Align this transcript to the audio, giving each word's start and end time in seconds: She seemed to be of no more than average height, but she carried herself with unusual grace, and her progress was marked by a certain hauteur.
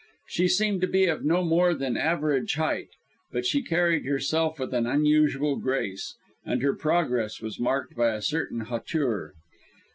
She 0.25 0.47
seemed 0.47 0.81
to 0.81 0.87
be 0.87 1.05
of 1.05 1.23
no 1.23 1.43
more 1.43 1.75
than 1.75 1.95
average 1.95 2.55
height, 2.55 2.87
but 3.31 3.45
she 3.45 3.61
carried 3.61 4.03
herself 4.07 4.57
with 4.57 4.73
unusual 4.73 5.57
grace, 5.57 6.15
and 6.43 6.63
her 6.63 6.73
progress 6.73 7.39
was 7.39 7.59
marked 7.59 7.95
by 7.95 8.15
a 8.15 8.21
certain 8.23 8.61
hauteur. 8.61 9.35